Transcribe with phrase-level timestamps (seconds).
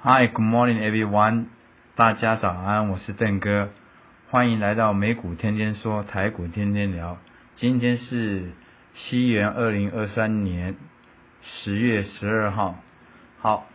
[0.00, 1.46] Hi, good morning, everyone.
[1.96, 3.70] 大家早安，我是邓哥，
[4.30, 7.18] 欢迎来到美股天天说，台股天天聊。
[7.56, 8.52] 今天是
[8.94, 10.76] 西元二零二三年
[11.42, 12.76] 十月十二号。
[13.40, 13.66] 好，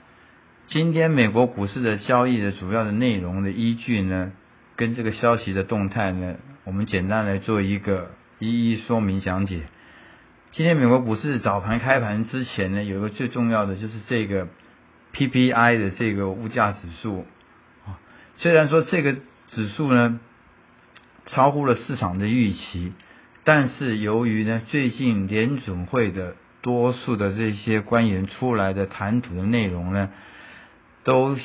[0.66, 4.32] 今天美国股市的交易的主要的内容的依据呢，
[4.78, 9.64] 跟这个消息的动态呢，我们简单来做一个一一说明讲解。
[10.52, 14.48] 今天美国股市早盘开盘之前呢，有个最重要的就是这个
[15.14, 17.26] PPI 的这个物价指数
[17.86, 18.00] 啊，
[18.38, 19.16] 虽然说这个
[19.48, 20.20] 指数呢
[21.26, 22.94] 超乎了市场的预期，
[23.44, 30.10] 但是由于呢最近联准会的多数的这些官员出来的谈吐的内容呢，
[31.04, 31.38] 都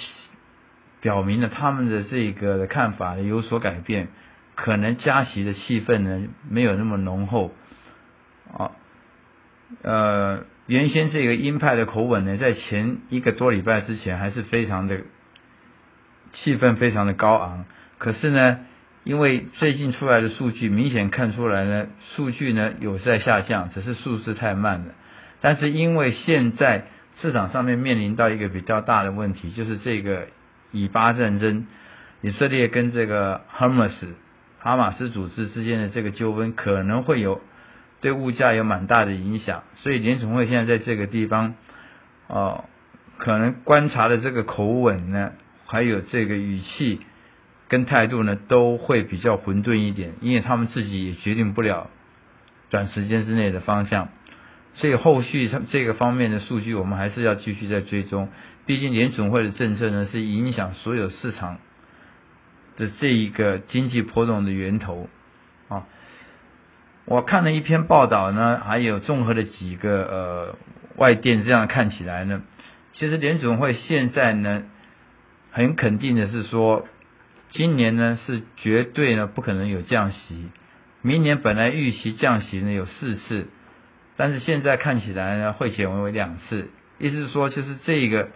[1.00, 4.08] 表明了他们的这个看法有所改变，
[4.55, 7.52] 可能加息的气氛呢没有那么浓厚
[8.56, 8.72] 啊。
[9.83, 15.00] 呃，原先这个鹰派的口吻呢，在前一个多礼拜之前还是非常的
[16.33, 17.64] 气氛非常的高昂。
[17.97, 18.58] 可是呢，
[19.02, 24.94] 因为最近出来的数据明显看出来呢，数据呢有在下降，只是数字太慢了。
[25.41, 26.84] 但是因为现在
[27.16, 30.27] 市场上面面临到一个比较大的问题，就是这个
[30.70, 31.66] 以巴战争，
[32.20, 34.14] 以色列跟这个哈马斯
[34.58, 37.41] 哈马斯组织之间的这个纠纷可能会有。
[38.00, 41.54] 对物价有蛮大的影响，所以联总会现在在这个地方，
[42.28, 42.64] 哦，
[43.16, 45.32] 可能观察的这个口吻呢，
[45.66, 47.00] 还有这个语气
[47.66, 51.90] 跟态度呢，都会比较混沌一点，因为他们自己也决定不了
[52.70, 54.11] 短时间之内的方向，
[54.74, 58.28] 所以后续这个方面的数据，我们还是要继续在追踪。
[58.64, 61.58] 毕竟联总会的政策呢，是影响所有市场
[62.77, 65.08] 的这一个经济波动的源头
[65.68, 65.86] 啊。
[67.11, 70.57] 我看了一篇报道呢，还有综合的几个呃
[70.96, 72.42] 外电，这样看起来呢，
[72.92, 74.64] 其实联总会现在呢，
[75.51, 76.86] 很肯定的是说，
[77.48, 80.51] 今年呢是绝对呢不可能有降息，
[81.01, 83.47] 明年本来预期降息呢有四次，
[84.18, 86.68] 但是现在看起来呢会减为两次，
[86.98, 88.29] 意思是说就是这个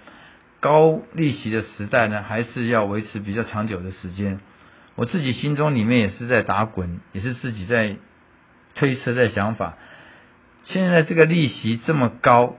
[0.61, 4.41] 高利息的时代呢还是要维持比较长久的时间。
[4.95, 7.97] 我自己心中里面也是在打滚，也是自己在。
[8.75, 9.77] 推测的想法，
[10.63, 12.57] 现在这个利息这么高，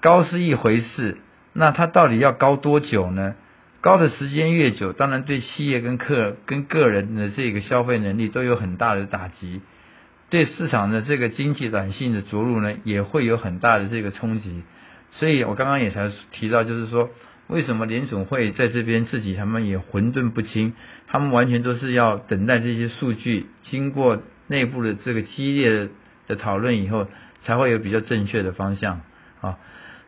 [0.00, 1.18] 高是一回事，
[1.52, 3.34] 那它到底要高多久呢？
[3.80, 9.60] 高的时间越久，当然对企业跟客跟个人的这个消费能力都有很大的打击，
[10.30, 14.62] 对市场的这个经济软性的着陆呢，也会有很大的这个冲击。
[15.12, 17.10] 所以我刚刚也才提到，就是说。
[17.46, 20.72] 为什么联总会在这边自己他们也混沌不清？
[21.06, 25.88] 他们完全都是要等待这些数据经过内部的这个激烈
[26.26, 27.06] 的讨论以后，
[27.42, 29.02] 才会有比较正确的方向
[29.40, 29.58] 啊。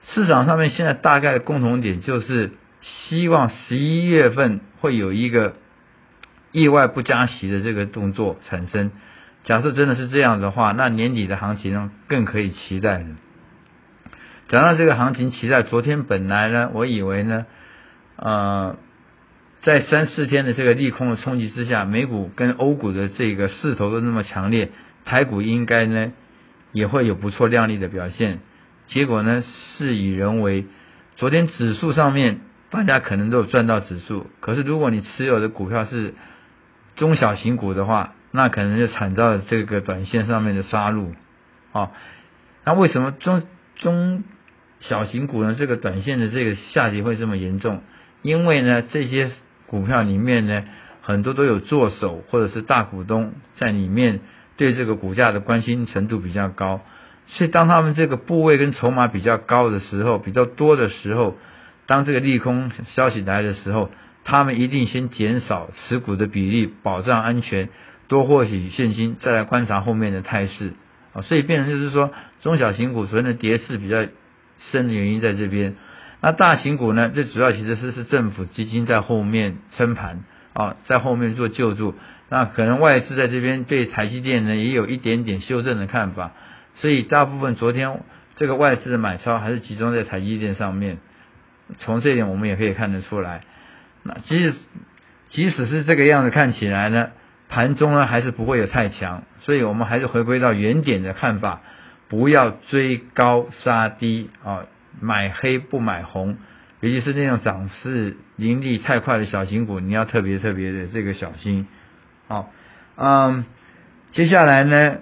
[0.03, 5.57] 市场上面现在大概的共同点就是希望十一月份会有一个
[6.53, 8.93] 意外不加息的这个动作产生。
[9.45, 13.07] 假设真的是这样的话，那年底的行情更可以期待了。
[14.49, 17.47] 讲到这个行情期待，昨天本来呢，我以为呢，
[18.15, 18.77] 呃，
[19.63, 24.71] 在三四天的这个利空的冲击之下，美股跟欧股的这个势头都那么强烈，
[25.05, 26.13] 台股应该呢
[26.71, 28.39] 也会有不错亮丽的表现。
[28.87, 30.67] 结果呢，事与人为，
[31.17, 32.39] 昨天指数上面
[32.71, 36.15] 大家可能都有赚到指数，可是如果你持有的股票是
[36.95, 41.15] 中小型股的话，那可能就惨遭了这个短线上面的杀戮
[41.73, 41.91] 啊。
[42.65, 43.43] 那为什么中
[43.75, 44.23] 中
[44.81, 47.83] 小型股呢，这个短线的这个下跌会这么严重，
[48.23, 49.31] 因为呢，这些
[49.67, 50.65] 股票里面呢，
[51.01, 54.21] 很多都有做手或者是大股东在里面，
[54.57, 56.83] 对这个股价的关心程度比较高，
[57.27, 61.37] 所以当他们这个部位跟筹码比较高的时候，比较多的时候，
[61.87, 63.91] 当这个利空消息来的时候，
[64.25, 67.71] 他们一定先减少持股的比例，保障安全，
[68.09, 70.75] 多获取现金，再来观察后面的态势
[71.15, 72.13] 啊，所以变成就是说，
[72.43, 74.05] 中小型股昨天的跌势比较。
[74.59, 75.77] 深的原因在这边，
[76.21, 77.11] 那大型股呢？
[77.11, 81.95] 最主要其实是是政府基金在后面撑盘啊，在后面做救助。
[82.29, 86.33] 那可能外资在这边对台积电呢也有一点点修正的看法，
[86.75, 88.01] 所以大部分昨天
[88.35, 90.99] 这个外资的买超还是集中在台积电上面。
[91.79, 93.43] 从这一点我们也可以看得出来。
[94.03, 94.55] 那即使
[95.29, 97.11] 即使是这个样子看起来呢，
[97.49, 101.63] 盘中呢还是不会有太强，所以我们还是回归到原点的看法，
[102.09, 104.67] 不要追高杀低啊，
[105.01, 106.37] 买黑不买红，
[106.81, 111.67] 尤其是那种涨势盈利太快的小型股，你要特别特别的这个小心。
[112.29, 112.51] 好，
[112.97, 113.45] 嗯，
[114.11, 114.99] 接下来呢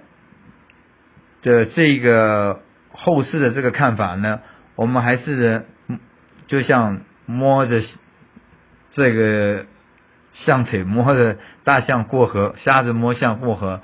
[1.41, 2.61] 的这个
[2.91, 4.41] 后市的这个看法呢，
[4.75, 5.65] 我们还是
[6.47, 7.81] 就像摸着。
[8.91, 9.65] 这个
[10.31, 13.81] 象腿摸着大象过河，瞎子摸象过河。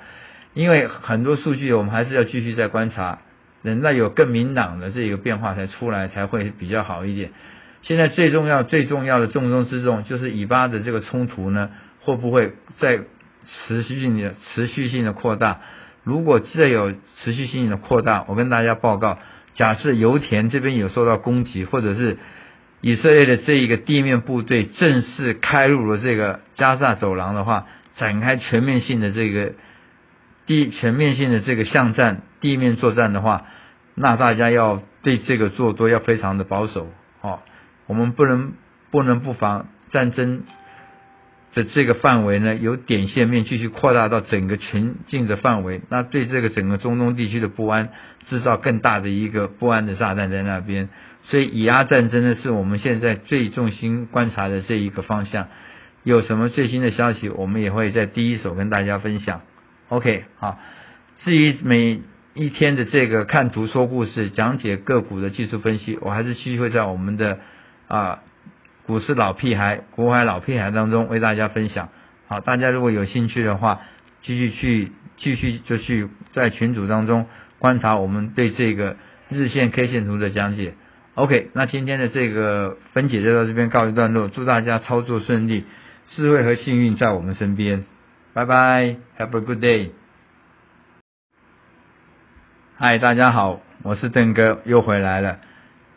[0.54, 3.20] 因为很多数据我们还是要继续再观察，
[3.64, 7.32] 等到有更明朗的这个变化才出来，才会比较好一点。
[7.82, 11.70] 现在最重要、最重要的重中之重就是以巴的这个冲突呢，
[12.02, 13.00] 会不会再
[13.46, 15.62] 持续性的、持续性的扩大？
[16.04, 19.20] 如果再有持续性的扩大，我跟大家报告，
[19.54, 22.18] 假设油田这边有受到攻击，或者是。
[22.84, 29.54] 以色列的这一个地面部队正式开入了这个加萨走廊的话，展开全面性的这个
[30.46, 33.46] 地全面性的这个巷战地面作战的话，
[33.96, 36.90] 那大家要对这个做多要非常的保守
[37.22, 37.40] 哦。
[37.88, 38.54] 我们不能
[38.90, 40.44] 不能不防战争
[41.54, 47.90] 的这个范围呢，由点线面继续扩大到整个全境的范围，那对这个整个中东地区的不安
[48.28, 50.90] 制造更大的一个不安的炸弹在那边。
[51.24, 55.48] 所以以阿战争呢，是我们现在最重心观察的这一个方向。
[56.04, 59.42] 有什么最新的消息，我们也会在第一手跟大家分享。
[59.92, 60.58] OK，好。
[61.22, 62.00] 至于每
[62.34, 67.40] 一天的这个看图说故事、讲解个股的技术分析，我还是继续会在我们的
[67.90, 68.20] 啊
[68.88, 71.90] 股市老屁孩、股海老屁孩当中为大家分享。
[72.30, 73.82] 好，大家如果有兴趣的话，
[74.22, 77.26] 继续去继续就去在群组当中
[77.60, 78.96] 观察我们对这个
[79.28, 80.76] 日线 K 线图的讲解。
[81.16, 85.66] OK，那今天的这个分解就到这边告一段落，祝大家操作顺利，
[86.08, 87.84] 智慧和幸运在我们身边，
[88.34, 89.90] 拜拜，Have a good day。
[92.78, 95.40] 嗨，大家好，我是邓哥，又回来了，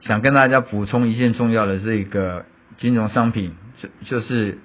[0.01, 2.45] 想跟大家补充一件重要的这个
[2.77, 4.59] 金融商品，就就是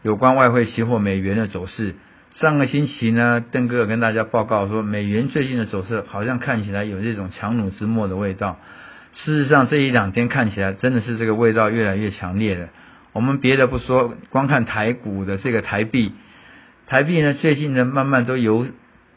[0.00, 1.94] 有关外汇期货美元的走势。
[2.32, 8.58] 上个星期呢，邓哥跟大家报告说，美元最近的走势好像看起来有这种强弩之末的味道。
[9.12, 12.68] 事实上，这一两天看起来真的是这个味道越来越强烈了。
[13.12, 16.14] 我们别的不说，光看台股的这个台币，
[16.90, 18.66] 台币呢最近呢慢慢都由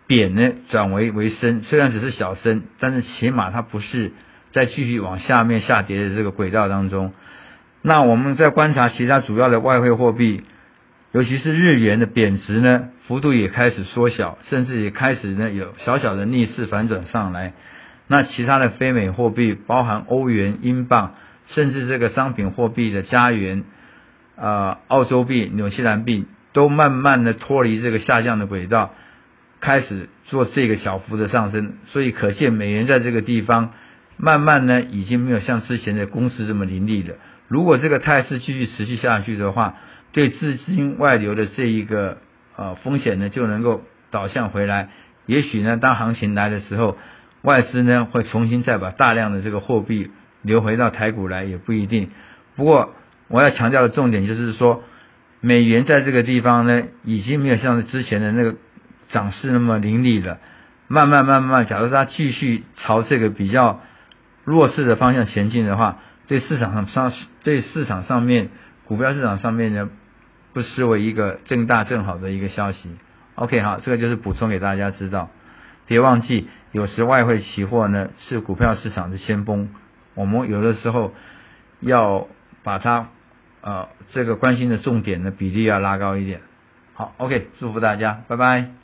[0.05, 4.11] 贬呢转为为升，虽然只是小升，但是起码它不是
[4.51, 7.13] 再继续往下面下跌的这个轨道当中。
[7.81, 10.43] 那我们在观察其他主要的外汇货币，
[11.13, 17.53] 尤其是日元的贬值呢，幅度也开始缩小，甚至也开始呢有小小的逆势反转上来。
[18.07, 21.15] 那其他的非美货币，包含欧元、英镑，
[21.47, 23.63] 甚至这个商品货币的加元、
[24.35, 28.93] 呃澳洲币、纽西兰币，都慢慢的脱离这个下降的轨道，
[29.59, 31.73] 开始做这个小幅的上升。
[31.87, 33.73] 所以可见美元在这个地方，
[34.15, 37.15] 慢慢呢已经没有像之前的攻势这么凌厉了。
[37.49, 39.75] 如果这个态势继续持续下去的话，
[40.13, 42.19] 对资金外流的这一个
[42.55, 44.89] 呃风险呢就能够导向回来。
[45.25, 46.97] 也许呢，当行情来的时候。
[47.43, 50.11] 外资呢会重新再把大量的这个货币
[50.43, 52.09] 流回到台股来，也不一定。
[52.55, 52.93] 不过
[53.27, 54.81] 我要强调的重点就是说，
[55.45, 58.55] 美元在这个地方呢，已经没有像之前的那个
[59.09, 60.39] 涨势那么凌厉了。
[60.87, 63.81] 慢慢慢慢，假如它继续朝这个比较
[64.45, 65.97] 弱势的方向前进的话，
[66.27, 67.11] 对市场上上
[67.43, 68.51] 对市场上面
[68.85, 69.89] 股票市场上面呢，
[70.53, 72.89] 不失为一个正大正好的一个消息。
[73.35, 75.29] OK，好，这个就是补充给大家知道。
[75.87, 79.71] 别忘记，有时外汇期货呢是股票市场的先锋，
[80.15, 81.13] 我们有的时候
[81.81, 82.27] 要
[82.63, 83.09] 把它
[83.63, 86.41] 呃这个关心的重点的比例要拉高一点。
[86.93, 88.82] 好，OK，祝福大家，拜拜。